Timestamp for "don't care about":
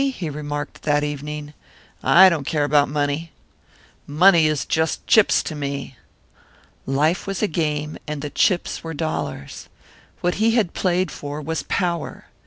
2.27-2.89